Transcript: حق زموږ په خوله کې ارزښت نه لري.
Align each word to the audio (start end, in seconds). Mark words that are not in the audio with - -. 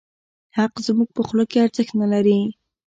حق 0.57 0.73
زموږ 0.85 1.09
په 1.15 1.21
خوله 1.27 1.45
کې 1.51 1.57
ارزښت 1.65 1.93
نه 2.01 2.07
لري. 2.13 2.39